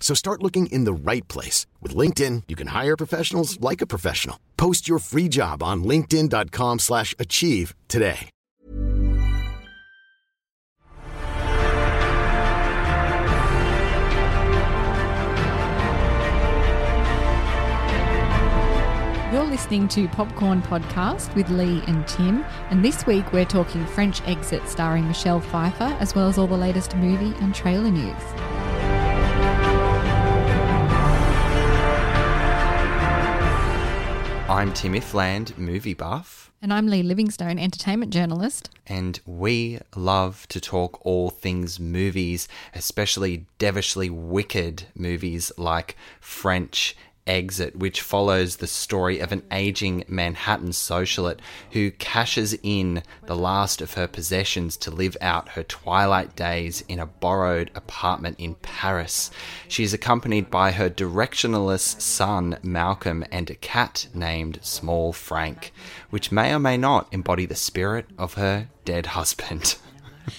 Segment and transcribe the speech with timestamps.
[0.00, 1.66] So start looking in the right place.
[1.80, 4.40] With LinkedIn, you can hire professionals like a professional.
[4.56, 8.30] Post your free job on linkedin.com slash achieve today.
[19.32, 24.20] You're listening to Popcorn Podcast with Lee and Tim, and this week we're talking French
[24.26, 28.49] Exit starring Michelle Pfeiffer, as well as all the latest movie and trailer news.
[34.50, 38.68] I'm Tim Ifland, movie buff, And I'm Lee Livingstone, entertainment journalist.
[38.86, 46.96] and we love to talk all things movies, especially devilishly wicked movies like French
[47.30, 51.38] Exit, which follows the story of an aging Manhattan socialite
[51.70, 56.98] who cashes in the last of her possessions to live out her twilight days in
[56.98, 59.30] a borrowed apartment in Paris.
[59.68, 65.72] She is accompanied by her directionless son, Malcolm, and a cat named Small Frank,
[66.10, 69.76] which may or may not embody the spirit of her dead husband.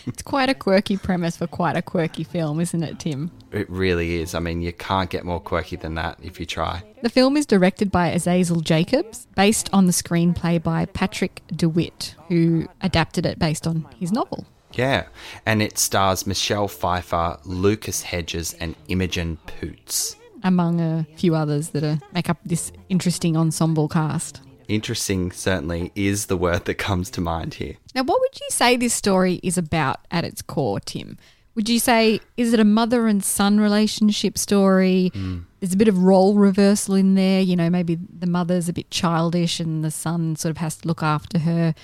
[0.06, 3.32] It's quite a quirky premise for quite a quirky film, isn't it, Tim?
[3.52, 4.34] It really is.
[4.36, 6.84] I mean, you can't get more quirky than that if you try.
[7.02, 12.68] The film is directed by Azazel Jacobs, based on the screenplay by Patrick DeWitt, who
[12.82, 14.46] adapted it based on his novel.
[14.74, 15.08] Yeah,
[15.46, 20.16] and it stars Michelle Pfeiffer, Lucas Hedges, and Imogen Poots.
[20.44, 24.42] among a few others that are, make up this interesting ensemble cast.
[24.72, 27.76] Interesting, certainly, is the word that comes to mind here.
[27.94, 31.18] Now, what would you say this story is about at its core, Tim?
[31.56, 35.12] Would you say, is it a mother and son relationship story?
[35.14, 35.40] Hmm.
[35.60, 37.42] There's a bit of role reversal in there.
[37.42, 40.88] You know, maybe the mother's a bit childish and the son sort of has to
[40.88, 41.76] look after her.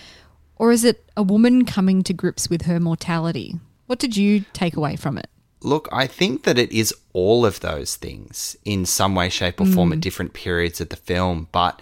[0.55, 3.59] Or is it a woman coming to grips with her mortality?
[3.87, 5.29] What did you take away from it?
[5.61, 9.65] Look, I think that it is all of those things in some way, shape, or
[9.65, 9.99] form at hmm.
[9.99, 11.49] different periods of the film.
[11.51, 11.81] But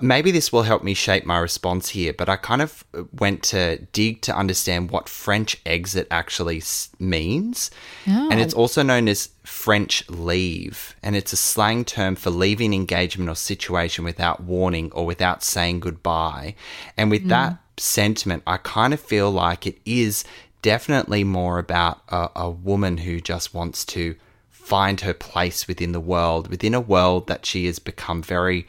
[0.00, 2.12] maybe this will help me shape my response here.
[2.12, 2.84] But I kind of
[3.18, 7.70] went to dig to understand what French exit actually s- means.
[8.06, 8.28] Oh.
[8.30, 10.94] And it's also known as French leave.
[11.02, 15.80] And it's a slang term for leaving engagement or situation without warning or without saying
[15.80, 16.54] goodbye.
[16.96, 17.30] And with mm.
[17.30, 20.24] that sentiment, I kind of feel like it is
[20.62, 24.16] definitely more about a, a woman who just wants to
[24.50, 28.66] find her place within the world, within a world that she has become very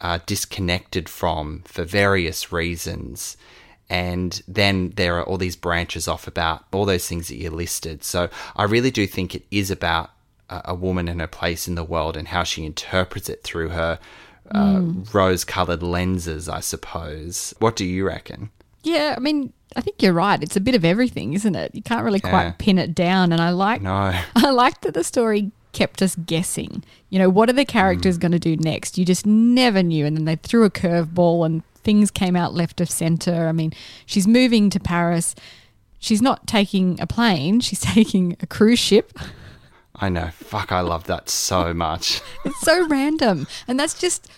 [0.00, 3.36] uh, disconnected from for various reasons.
[3.90, 8.04] And then there are all these branches off about all those things that you listed.
[8.04, 10.10] So I really do think it is about
[10.50, 13.70] a, a woman and her place in the world and how she interprets it through
[13.70, 13.98] her
[14.54, 14.80] uh,
[15.12, 17.54] rose colored lenses, I suppose.
[17.58, 18.50] What do you reckon?
[18.82, 20.42] Yeah, I mean, I think you're right.
[20.42, 21.74] It's a bit of everything, isn't it?
[21.74, 22.30] You can't really Yeah.
[22.30, 23.32] quite pin it down.
[23.32, 24.12] And I like No.
[24.36, 26.82] I like that the story kept us guessing.
[27.08, 28.22] You know, what are the characters mm.
[28.22, 28.98] going to do next?
[28.98, 30.04] You just never knew.
[30.04, 33.46] And then they threw a curveball and things came out left of center.
[33.46, 33.72] I mean,
[34.04, 35.36] she's moving to Paris.
[36.00, 39.16] She's not taking a plane, she's taking a cruise ship.
[39.94, 40.30] I know.
[40.32, 42.20] Fuck, I love that so much.
[42.44, 43.46] It's so random.
[43.68, 44.28] And that's just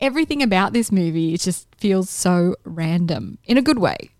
[0.00, 1.34] everything about this movie.
[1.34, 4.10] It just feels so random in a good way.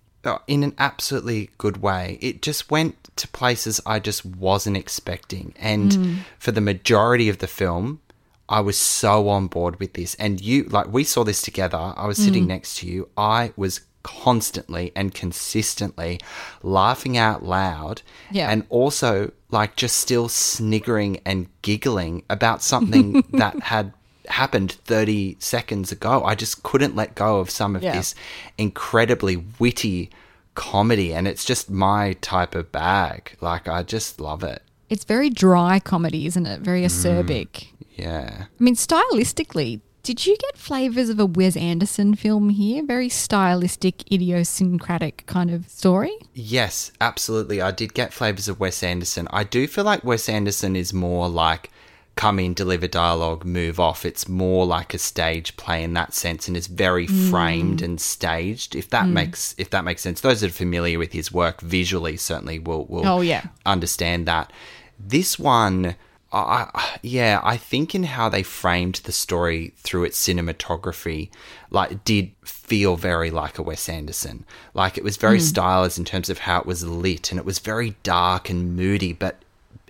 [0.46, 2.18] In an absolutely good way.
[2.20, 5.54] It just went to places I just wasn't expecting.
[5.58, 6.14] And hmm.
[6.38, 8.00] for the majority of the film,
[8.48, 10.14] I was so on board with this.
[10.16, 11.94] And you, like, we saw this together.
[11.96, 12.48] I was sitting hmm.
[12.48, 13.08] next to you.
[13.16, 16.20] I was constantly and consistently
[16.62, 18.50] laughing out loud Yeah.
[18.50, 23.94] and also like just still sniggering and giggling about something that had
[24.28, 26.24] happened 30 seconds ago.
[26.24, 27.92] I just couldn't let go of some of Yeah.
[27.96, 28.14] this
[28.58, 30.10] incredibly witty
[30.54, 33.36] comedy and it's just my type of bag.
[33.40, 34.62] Like I just love it.
[34.88, 36.60] It's very dry comedy, isn't it?
[36.60, 36.64] Mm.
[36.64, 37.66] Very acerbic.
[37.96, 38.44] Yeah.
[38.44, 42.84] I mean, stylistically, did you get flavors of a Wes Anderson film here?
[42.84, 46.12] Very stylistic, idiosyncratic kind of story.
[46.34, 47.62] Yes, absolutely.
[47.62, 49.26] I did get flavors of Wes Anderson.
[49.30, 51.70] I do feel like Wes Anderson is more like
[52.16, 54.04] come in, deliver dialogue, move off.
[54.04, 57.30] It's more like a stage play in that sense and is very mm.
[57.30, 58.76] framed and staged.
[58.76, 59.12] If that mm.
[59.12, 60.20] makes if that makes sense.
[60.20, 63.46] Those that are familiar with his work visually certainly will will Oh, yeah.
[63.66, 64.52] understand that.
[64.98, 65.96] This one
[66.36, 71.30] I, yeah, I think in how they framed the story through its cinematography,
[71.70, 74.44] like it did feel very like a Wes Anderson.
[74.72, 75.42] Like it was very mm.
[75.42, 79.12] stylized in terms of how it was lit, and it was very dark and moody,
[79.12, 79.43] but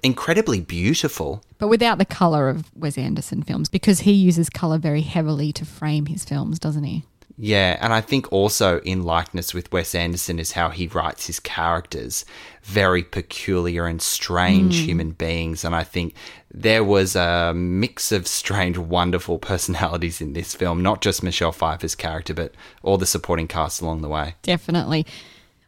[0.04, 1.42] incredibly beautiful.
[1.58, 5.64] But without the colour of Wes Anderson films, because he uses colour very heavily to
[5.64, 7.04] frame his films, doesn't he?
[7.36, 11.40] Yeah, and I think also in likeness with Wes Anderson is how he writes his
[11.40, 12.24] characters,
[12.62, 14.84] very peculiar and strange mm.
[14.84, 15.64] human beings.
[15.64, 16.14] And I think
[16.52, 21.96] there was a mix of strange, wonderful personalities in this film, not just Michelle Pfeiffer's
[21.96, 24.36] character, but all the supporting cast along the way.
[24.42, 25.04] Definitely.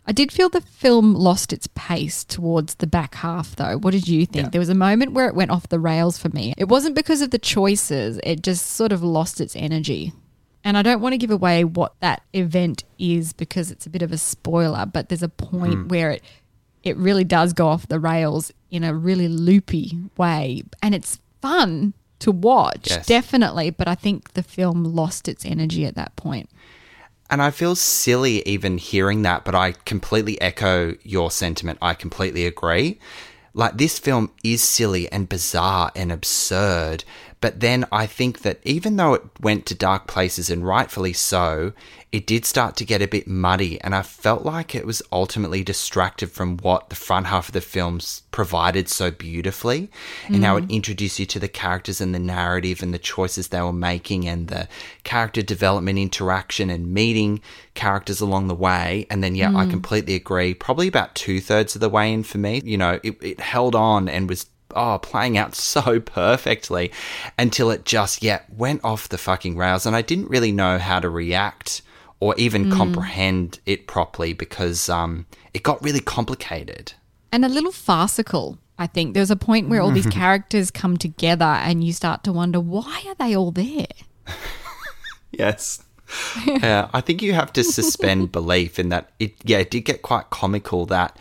[0.09, 3.77] I did feel the film lost its pace towards the back half, though.
[3.77, 4.53] What did you think?
[4.53, 6.55] There was a moment where it went off the rails for me.
[6.57, 10.13] It wasn't because of the choices, it just sort of lost its energy.
[10.63, 14.03] And I don't want to give away what that event is because it's a bit
[14.03, 15.89] of a spoiler, but there's a point hmm.
[15.89, 16.23] where it
[16.83, 20.63] it really does go off the rails in a really loopy way.
[20.81, 23.07] And it's fun to watch, Yes.
[23.07, 23.71] definitely.
[23.71, 26.49] But I think the film lost its energy at that point.
[27.29, 31.79] And I feel silly even hearing that, but I completely echo your sentiment.
[31.83, 32.99] I completely agree.
[33.53, 37.05] Like, this film is silly and bizarre and absurd,
[37.41, 41.73] but then I think that even though it went to dark places and rightfully so,
[42.17, 45.63] it did start to get a bit muddy, and I felt like it was ultimately
[45.63, 49.91] distracted from what the front half of the films provided so beautifully,
[50.27, 50.71] and how it mm.
[50.71, 54.49] introduced you to the characters and the narrative and the choices they were making, and
[54.49, 54.67] the
[55.05, 57.43] character development, interaction, and meeting
[57.75, 59.07] characters along the way.
[59.11, 59.71] And then, yeah, I mm.
[59.71, 60.55] completely agree.
[60.55, 63.75] Probably about two thirds of the way in for me, you know, it, it held
[63.75, 66.93] on and was oh, playing out so perfectly
[67.39, 69.85] until it just, yeah, went off the fucking rails.
[69.85, 71.83] And I didn't really know how to react
[72.21, 76.93] or even comprehend it properly because um, it got really complicated.
[77.33, 78.59] and a little farcical.
[78.79, 82.33] I think there's a point where all these characters come together, and you start to
[82.33, 83.87] wonder why are they all there?
[85.33, 85.83] Yes.
[86.47, 89.11] yeah, I think you have to suspend belief in that.
[89.19, 91.19] It yeah, it did get quite comical that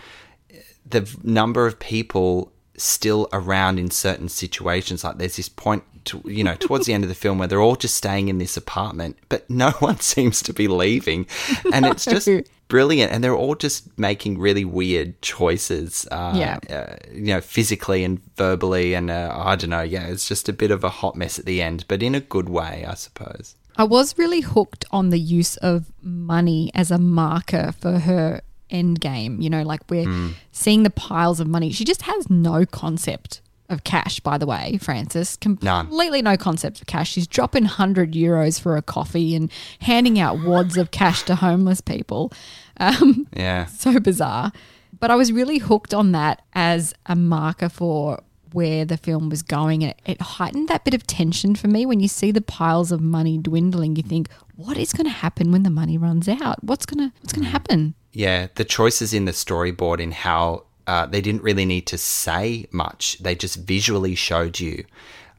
[0.86, 5.03] the number of people still around in certain situations.
[5.03, 7.62] Like there's this point, to, you know, towards the end of the film where they're
[7.62, 11.28] all just staying in this apartment, but no one seems to be leaving,
[11.74, 12.28] and it's just
[12.68, 13.12] brilliant.
[13.12, 16.07] And they're all just making really weird choices.
[16.12, 16.60] Uh, Yeah.
[16.69, 19.81] uh, you know, physically and verbally, and uh, I don't know.
[19.81, 22.19] Yeah, it's just a bit of a hot mess at the end, but in a
[22.22, 23.56] good way, I suppose.
[23.78, 29.01] I was really hooked on the use of money as a marker for her end
[29.01, 29.42] game.
[29.42, 31.72] You know, like we're seeing the piles of money.
[31.72, 35.38] She just has no concept of cash, by the way, Frances.
[35.62, 35.88] None.
[35.88, 37.12] Completely no concept of cash.
[37.12, 41.81] She's dropping 100 euros for a coffee and handing out wads of cash to homeless
[41.81, 42.31] people.
[42.79, 43.65] Um, Yeah.
[43.65, 44.51] so bizarre.
[45.00, 48.22] But I was really hooked on that as a marker for
[48.53, 49.84] where the film was going.
[49.84, 51.86] And it, it heightened that bit of tension for me.
[51.86, 55.51] When you see the piles of money dwindling, you think, what is going to happen
[55.51, 56.63] when the money runs out?
[56.63, 57.95] What's going to what's going to happen?
[58.13, 62.68] Yeah, the choices in the storyboard in how uh, they didn't really need to say
[62.72, 63.18] much.
[63.20, 64.86] They just visually showed you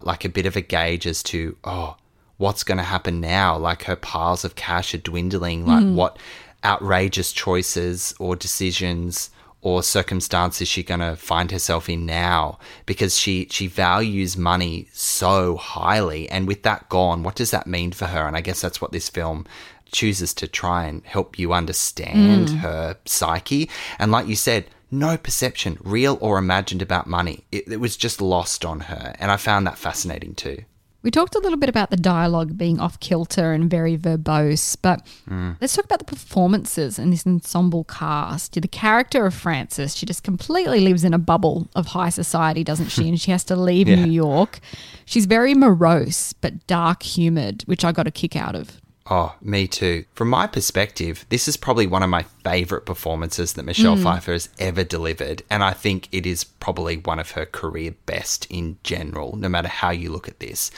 [0.01, 1.97] like a bit of a gauge as to, oh,
[2.37, 3.57] what's going to happen now?
[3.57, 5.67] Like her piles of cash are dwindling.
[5.67, 6.19] Like what
[6.65, 9.31] outrageous choices or decisions
[9.63, 14.89] or circumstances is she going to find herself in now because she she values money
[14.93, 18.61] so highly and with that gone what does that mean for her and i guess
[18.61, 19.45] that's what this film
[19.91, 25.79] chooses to try and help you understand her psyche and like you said no perception
[25.83, 29.67] real or imagined about money it, it was just lost on her and i found
[29.67, 30.65] that fascinating too
[31.07, 35.07] We talked a little bit about the dialogue being off kilter and very verbose, but
[35.29, 35.53] hmm.
[35.61, 38.61] let's talk about the performances in this ensemble cast.
[38.61, 42.89] The character of Frances, she just completely lives in a bubble of high society, doesn't
[42.89, 43.09] she?
[43.09, 44.59] And she has to leave New York.
[45.05, 48.81] She's very morose but dark humored, which I got a kick out of.
[49.09, 50.05] Oh, me too.
[50.15, 54.03] From my perspective, this is probably one of my favorite performances that Michelle hmm.
[54.03, 55.43] Pfeiffer has ever delivered.
[55.49, 59.69] And I think it is probably one of her career best in general, no matter
[59.69, 60.71] how you look at this.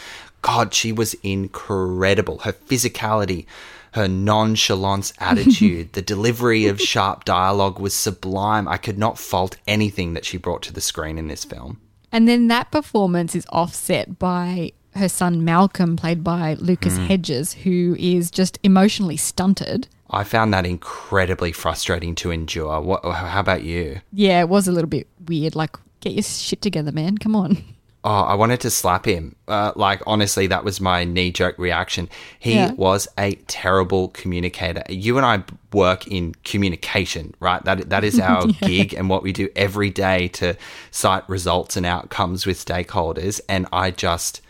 [0.43, 2.41] God, she was incredible.
[2.41, 3.47] Her physicality,
[3.93, 8.69] her nonchalance attitude, the delivery of sharp dialogue was sublime.
[8.69, 11.81] I could not fault anything that she brought to the screen in this film.
[12.13, 17.97] And then that performance is offset by her son Malcolm, played by Lucas Hedges, who
[17.99, 19.89] is just emotionally stunted.
[20.11, 22.81] I found that incredibly frustrating to endure.
[22.81, 24.01] What, how about you?
[24.13, 25.55] Yeah, it was a little bit weird.
[25.55, 27.19] Like, get your shit together, man.
[27.19, 27.59] Come on.
[28.05, 29.35] Oh, I wanted to slap him.
[29.49, 32.09] Uh, like, honestly, that was my knee jerk reaction.
[32.39, 32.73] He Yeah.
[32.73, 34.85] was a terrible communicator.
[34.89, 37.63] You and I work in communication, right?
[37.65, 40.57] That That is our gig and what we do every day to
[40.91, 43.41] cite results and outcomes with stakeholders.
[43.49, 44.41] And I just,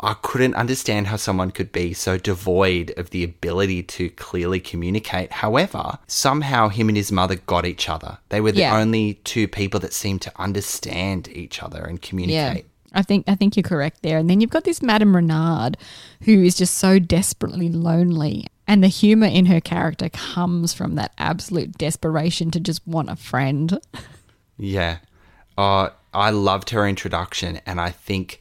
[0.00, 5.32] I couldn't understand how someone could be so devoid of the ability to clearly communicate.
[5.32, 8.18] However, somehow him and his mother got each other.
[8.28, 8.78] They were the Yeah.
[8.78, 12.64] only two people that seemed to understand each other and communicate.
[12.64, 12.98] Yeah.
[12.98, 14.16] I think I think you're correct there.
[14.18, 15.76] And then you've got this Madame Reynard
[16.22, 18.46] who is just so desperately lonely.
[18.66, 23.16] And the humor in her character comes from that absolute desperation to just want a
[23.16, 23.78] friend.
[24.60, 24.98] Yeah.
[25.56, 28.40] Uh, I loved her introduction, and I think,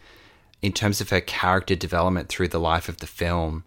[0.62, 3.64] in terms of her character development through the life of the film,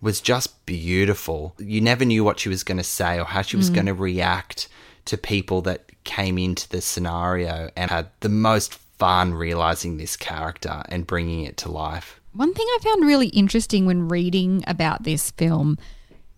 [0.00, 1.54] was just beautiful.
[1.58, 3.74] You never knew what she was going to say or how she was mm.
[3.74, 4.68] going to react
[5.06, 10.82] to people that came into the scenario, and had the most fun realizing this character
[10.88, 12.20] and bringing it to life.
[12.32, 15.78] One thing I found really interesting when reading about this film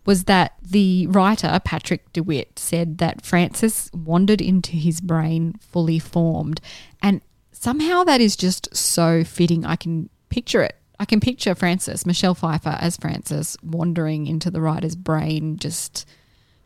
[0.05, 6.61] was that the writer, Patrick DeWitt, said that Frances wandered into his brain fully formed.
[7.03, 7.21] And
[7.63, 9.65] somehow that is just so fitting.
[9.65, 10.77] I can picture it.
[10.99, 16.07] I can picture Frances, Michelle Pfeiffer as Frances, wandering into the writer's brain just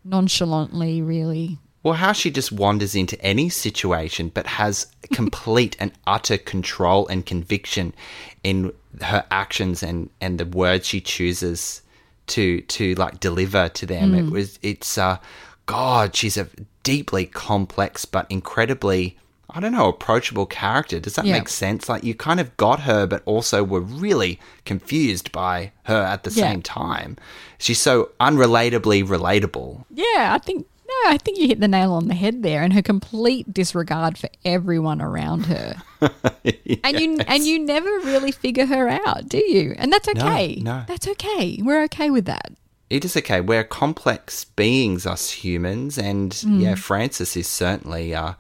[0.05, 1.59] nonchalantly, really.
[1.83, 7.25] Well, how she just wanders into any situation but has complete and utter control and
[7.25, 7.95] conviction
[8.43, 8.73] in
[9.03, 11.83] her actions and, and the words she chooses
[12.29, 14.15] to to like deliver to them.
[14.15, 15.19] It was it's uh
[15.67, 16.49] God, she's a
[16.83, 19.17] deeply complex but incredibly
[19.57, 21.01] I don't know, approachable character.
[21.01, 21.33] Does that Yeah.
[21.39, 21.89] make sense?
[21.89, 26.31] Like you kind of got her but also were really confused by her at the
[26.31, 26.51] Yeah.
[26.51, 27.17] same time.
[27.59, 29.85] She's so unrelatably relatable.
[29.91, 32.73] Yeah, I think no, I think you hit the nail on the head there, and
[32.73, 35.83] her complete disregard for everyone around her.
[36.85, 39.75] And you and you never really figure her out, do you?
[39.79, 40.57] And that's okay.
[40.63, 40.85] no.
[40.87, 41.59] That's okay.
[41.63, 42.53] We're okay with that.
[42.89, 43.41] it is okay.
[43.41, 48.35] We're complex beings, us humans, and yeah, Frances is certainly uh,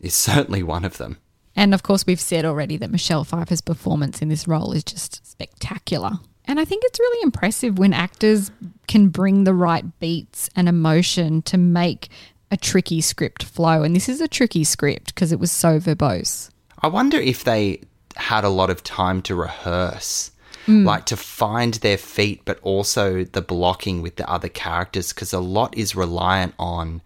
[0.00, 1.18] is certainly one of them.
[1.54, 5.26] And of course, we've said already that Michelle Pfeiffer's performance in this role is just
[5.26, 6.12] spectacular.
[6.44, 8.50] And I think it's really impressive when actors
[8.86, 12.08] can bring the right beats and emotion to make
[12.50, 13.82] a tricky script flow.
[13.82, 16.50] And this is a tricky script because it was so verbose.
[16.80, 17.80] I wonder if they
[18.16, 20.30] had a lot of time to rehearse,
[20.66, 20.84] mm.
[20.84, 25.40] like to find their feet, but also the blocking with the other characters, because a
[25.40, 27.02] lot is reliant on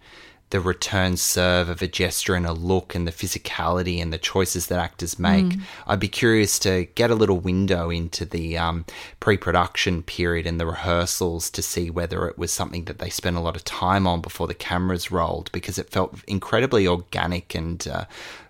[0.51, 4.67] the return serve of a gesture and a look and the physicality and the choices
[4.67, 5.53] that actors make.
[5.87, 8.85] I'd be curious to get a little window into the um,
[9.19, 13.37] pre production period and the rehearsals to see whether it was something that they spent
[13.37, 17.87] a lot of time on before the cameras rolled because it felt incredibly organic and
[17.87, 18.05] uh,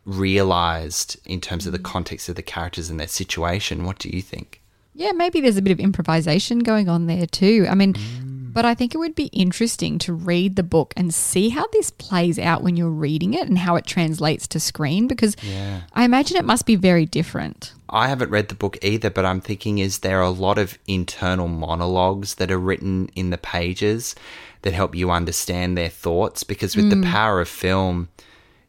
[0.06, 3.86] realized in terms of the context of the characters and their situation.
[3.86, 4.62] What do you think?
[4.94, 7.66] Yeah, maybe there's a bit of improvisation going on there too.
[7.70, 7.96] I mean,
[8.54, 11.90] but I think it would be interesting to read the book and see how this
[11.90, 15.36] plays out when you're reading it and how it translates to screen because
[15.96, 17.74] I imagine it must be very different.
[17.90, 21.48] I haven't read the book either, but I'm thinking is there a lot of internal
[21.48, 24.16] monologues that are written in the pages
[24.62, 26.44] that help you understand their thoughts?
[26.44, 27.12] Because with the mm.
[27.12, 28.08] power of film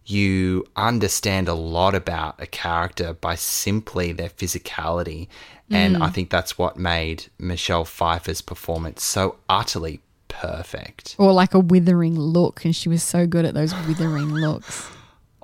[0.04, 5.28] you understand a lot about a character by simply their physicality
[5.72, 6.14] and I mm.
[6.14, 11.16] think that's what made Michelle Pfeiffer's performance so utterly perfect.
[11.18, 14.88] Or like a withering look, and she was so good at those withering looks.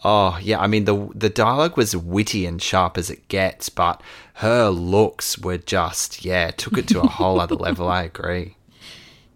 [0.04, 4.02] Oh yeah, I mean the the dialogue was witty and sharp as it gets, but
[4.34, 7.88] her looks were just yeah took it to a whole other level.
[7.88, 8.56] I agree.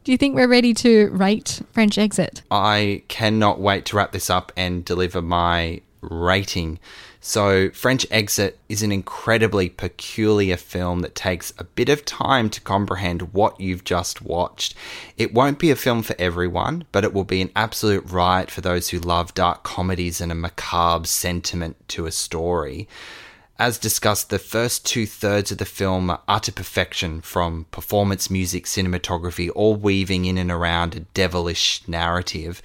[0.04, 2.42] Do you think we're ready to rate French Exit?
[2.50, 6.80] I cannot wait to wrap this up and deliver my rating.
[7.21, 12.61] So, French Exit is an incredibly peculiar film that takes a bit of time to
[12.61, 14.75] comprehend what you've just watched.
[15.16, 18.61] It won't be a film for everyone, but it will be an absolute riot for
[18.61, 22.88] those who love dark comedies and a macabre sentiment to a story.
[23.62, 28.64] As discussed, the first two thirds of the film are utter perfection from performance, music,
[28.64, 32.61] cinematography, all weaving in and around a devilish narrative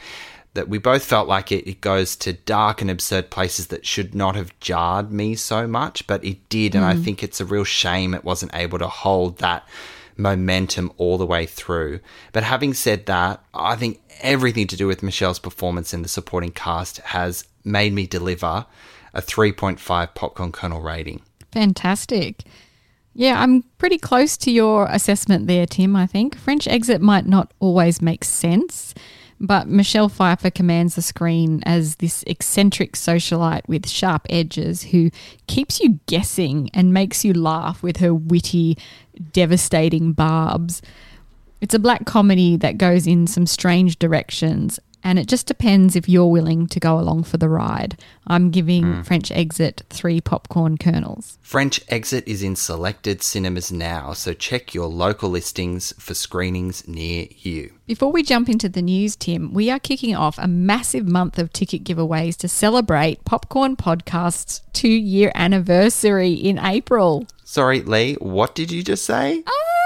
[0.55, 4.15] that we both felt like it, it goes to dark and absurd places that should
[4.15, 6.73] not have jarred me so much, but it did.
[6.73, 7.03] And I mm.
[7.03, 9.67] think it's a real shame it wasn't able to hold that
[10.17, 11.99] momentum all the way through.
[12.33, 16.53] But having said that, I think everything to do with Michelle's performance and the supporting
[16.53, 18.65] cast has made me deliver
[19.17, 21.21] a 3.5 popcorn kernel rating.
[21.51, 22.43] Fantastic.
[23.15, 25.95] Yeah, I'm pretty close to your assessment there, Tim.
[25.95, 28.93] I think French Exit might not always make sense,
[29.39, 35.09] but Michelle Pfeiffer commands the screen as this eccentric socialite with sharp edges who
[35.47, 38.77] keeps you guessing and makes you laugh with her witty,
[39.33, 40.83] devastating barbs.
[41.59, 46.09] It's a black comedy that goes in some strange directions, and it just depends if
[46.09, 47.97] you're willing to go along for the ride.
[48.25, 49.01] I'm giving hmm.
[49.01, 51.37] French Exit three popcorn kernels.
[51.41, 57.27] French Exit is in selected cinemas now, so check your local listings for screenings near
[57.37, 57.73] you.
[57.85, 61.53] Before we jump into the news, Tim, we are kicking off a massive month of
[61.53, 67.27] ticket giveaways to celebrate Popcorn Podcast's two year anniversary in April.
[67.45, 69.43] Sorry, Lee, what did you just say?
[69.47, 69.76] Oh!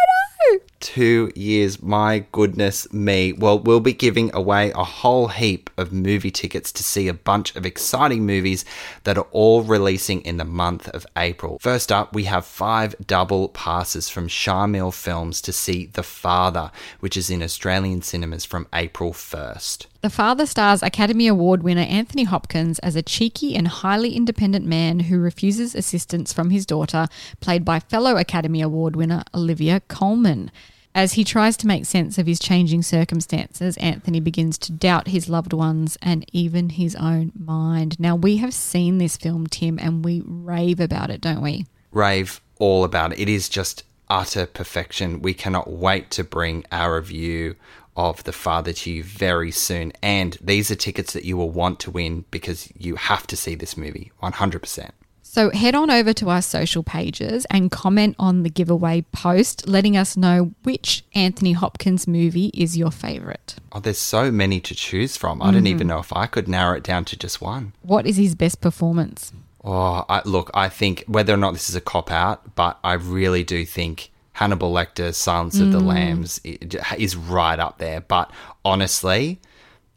[0.82, 3.34] Two years, my goodness me.
[3.34, 7.56] Well, we'll be giving away a whole heap of movie tickets to see a bunch
[7.56, 8.66] of exciting movies
[9.04, 11.60] that are all releasing in the month of April.
[11.60, 17.16] First up, we have five double passes from Sharmill Films to see The Father, which
[17.16, 19.86] is in Australian cinemas from April 1st.
[20.02, 25.02] The father stars Academy Award winner Anthony Hopkins as a cheeky and highly independent man
[25.02, 27.08] who refuses assistance from his daughter,
[27.40, 30.50] played by fellow Academy Award winner Olivia Colman.
[30.96, 35.30] As he tries to make sense of his changing circumstances, Anthony begins to doubt his
[35.30, 38.00] loved ones and even his own mind.
[38.00, 41.68] Now, we have seen this film, Tim, and we rave about it, don't we?
[41.92, 43.20] rave all about it.
[43.20, 45.22] It is just utter perfection.
[45.22, 47.56] We cannot wait to bring our review
[47.96, 49.94] of The Father to you very soon.
[50.02, 53.56] And these are tickets that you will want to win because you have to see
[53.56, 54.92] this movie 100%.
[55.34, 59.96] So head on over to our social pages and comment on the giveaway post, letting
[59.96, 63.56] us know which Anthony Hopkins movie is your favourite.
[63.72, 65.42] Oh, there's so many to choose from.
[65.42, 65.68] I don't mm-hmm.
[65.68, 67.72] even know if I could narrow it down to just one.
[67.82, 69.32] What is his best performance?
[69.64, 72.94] Oh, I, look, I think whether or not this is a cop out, but I
[72.94, 78.02] really do think Hannibal Lecter, Silence of the Lambs is right up there.
[78.02, 78.32] But
[78.64, 79.40] honestly,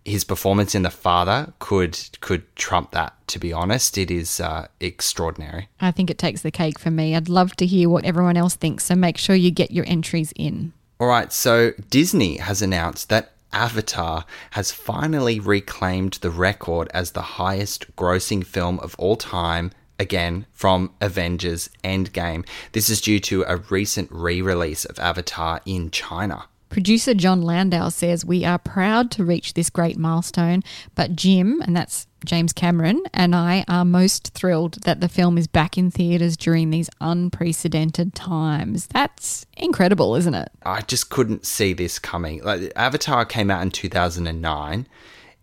[0.05, 3.14] his performance in The Father could could trump that.
[3.29, 5.68] To be honest, it is uh, extraordinary.
[5.81, 7.16] I think it takes the cake for me.
[7.16, 10.33] I'd love to hear what everyone else thinks, so make sure you get your entries
[10.37, 10.73] in.
[11.01, 17.23] All right, so Disney has announced that Avatar has finally reclaimed the record as the
[17.23, 22.47] highest grossing film of all time, again from Avengers Endgame.
[22.73, 26.47] This is due to a recent re release of Avatar in China.
[26.75, 30.65] Producer Jon Landau says, We are proud to reach this great milestone,
[30.97, 35.47] but Jim, and that's James Cameron, and I are most thrilled that the film is
[35.47, 38.89] back in theatres during these unprecedented times.
[38.89, 40.51] That's incredible, isn't it?
[40.65, 42.43] I just couldn't see this coming.
[42.43, 44.89] Like Avatar came out in 2009.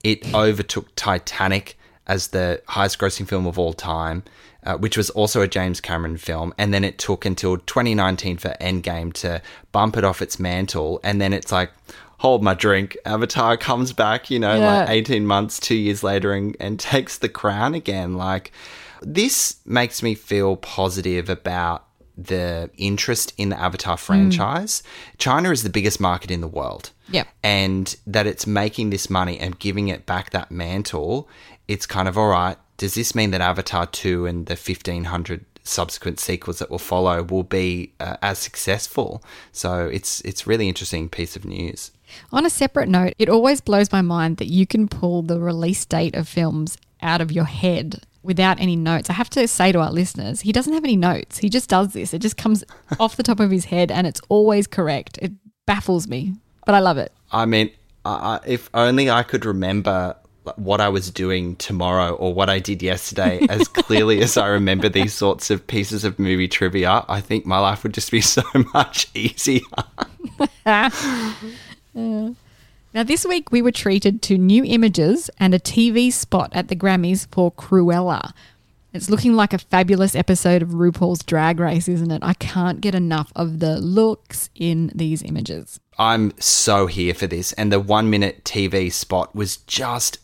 [0.03, 1.77] It overtook Titanic
[2.11, 4.23] as the highest grossing film of all time,
[4.67, 8.49] uh, which was also a James Cameron film, and then it took until 2019 for
[8.59, 11.71] Endgame to bump it off its mantle, and then it's like
[12.17, 12.95] hold my drink.
[13.05, 14.79] Avatar comes back, you know, Yeah.
[14.81, 18.13] like 18 months, 2 years later and, and takes the crown again.
[18.15, 18.51] Like
[19.01, 24.83] this makes me feel positive about the interest in the Avatar franchise.
[25.17, 26.91] China is the biggest market in the world.
[27.09, 27.27] Yep.
[27.43, 31.27] And that it's making this money and giving it back that mantle,
[31.73, 32.57] it's kind of all right.
[32.77, 37.43] Does this mean that Avatar 2 and the 1500 subsequent sequels that will follow will
[37.43, 39.23] be uh, as successful?
[39.51, 41.91] So it's it's really interesting piece of news.
[42.31, 45.85] On a separate note, it always blows my mind that you can pull the release
[45.85, 49.09] date of films out of your head without any notes.
[49.09, 51.37] I have to say to our listeners, he doesn't have any notes.
[51.39, 52.13] He just does this.
[52.13, 52.63] It just comes
[52.99, 55.17] off the top of his head and it's always correct.
[55.21, 55.31] It
[55.65, 56.33] baffles me,
[56.65, 57.11] but I love it.
[57.31, 57.71] I mean,
[58.03, 60.15] I- if only I could remember
[60.55, 64.89] what I was doing tomorrow or what I did yesterday as clearly as I remember
[64.89, 68.43] these sorts of pieces of movie trivia, I think my life would just be so
[68.73, 69.61] much easier.
[72.93, 76.75] Now, this week we were treated to new images and a TV spot at the
[76.75, 78.33] Grammys for Cruella.
[78.93, 82.21] It's looking like a fabulous episode of RuPaul's Drag Race, isn't it?
[82.21, 85.79] I can't get enough of the looks in these images.
[85.97, 87.53] I'm so here for this.
[87.53, 90.17] And the one minute TV spot was just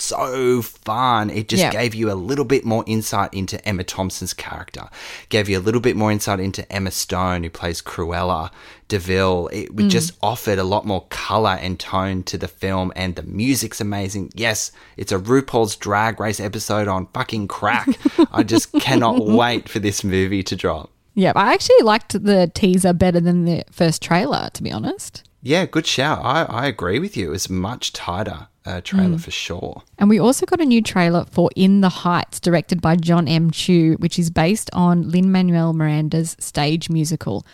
[0.00, 1.30] so fun.
[1.30, 1.70] It just Yeah.
[1.70, 4.88] gave you a little bit more insight into Emma Thompson's character,
[5.28, 8.50] gave you a little bit more insight into Emma Stone, who plays Cruella
[8.88, 9.48] de Vil.
[9.52, 9.90] It we mm.
[9.90, 14.30] just offered a lot more color and tone to the film, and the music's amazing.
[14.34, 17.88] Yes, it's a RuPaul's Drag Race episode on fucking crack.
[18.32, 20.90] I just cannot wait for this movie to drop.
[21.14, 25.24] Yeah, I actually liked the teaser better than the first trailer, to be honest.
[25.42, 26.20] Yeah, good shout.
[26.22, 27.32] I, I agree with you.
[27.32, 29.82] It's much tighter uh, trailer for sure.
[29.98, 33.50] And we also got a new trailer for In the Heights, directed by John M.
[33.50, 37.46] Chu, which is based on Lin Manuel Miranda's stage musical.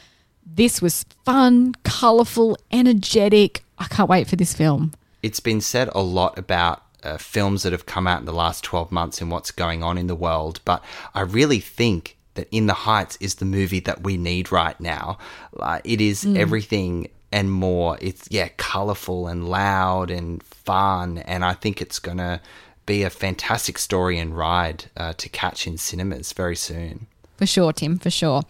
[0.44, 3.64] This was fun, colourful, energetic.
[3.78, 4.92] I can't wait for this film.
[5.22, 8.64] It's been said a lot about uh, films that have come out in the last
[8.64, 10.82] 12 months and what's going on in the world, but
[11.14, 15.18] I really think that In the Heights is the movie that we need right now.
[15.52, 17.98] Like, it is everything and more.
[18.00, 22.40] It's, yeah, colourful and loud and fun, and I think it's going to
[22.86, 27.06] be a fantastic story and ride uh, to catch in cinemas very soon.
[27.36, 28.42] For sure, Tim, for sure.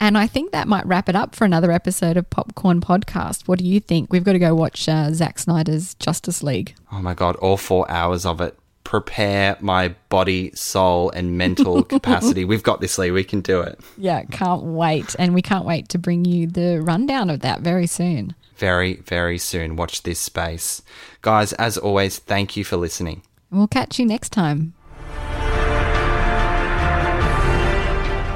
[0.00, 3.46] And I think that might wrap it up for another episode of Popcorn Podcast.
[3.46, 4.12] What do you think?
[4.12, 6.74] We've got to go watch uh, Zack Snyder's Justice League.
[6.90, 8.58] Oh my god, all four hours of it.
[8.84, 12.44] Prepare my body, soul, and mental capacity.
[12.44, 13.10] We've got this, Lee.
[13.10, 13.80] We can do it.
[13.96, 15.14] Yeah, can't wait.
[15.18, 18.34] And we can't wait to bring you the rundown of that very soon.
[18.56, 19.76] Very, very soon.
[19.76, 20.82] Watch this space.
[21.22, 23.22] Guys, as always, thank you for listening.
[23.50, 24.74] We'll catch you next time.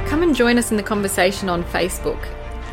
[0.09, 2.23] Come and join us in the conversation on Facebook.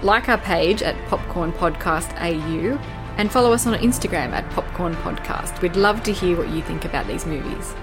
[0.04, 2.78] Like our page at Popcorn Podcast AU
[3.18, 5.62] and follow us on Instagram at Popcorn Podcast.
[5.62, 7.74] We'd love to hear what you think about these movies.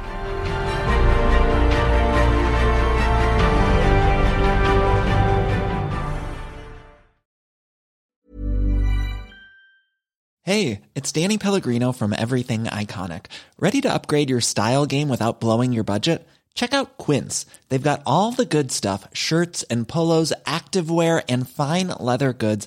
[10.43, 13.27] Hey, it's Danny Pellegrino from Everything Iconic.
[13.59, 16.27] Ready to upgrade your style game without blowing your budget?
[16.55, 17.47] Check out Quince.
[17.69, 22.67] They've got all the good stuff shirts and polos, activewear, and fine leather goods,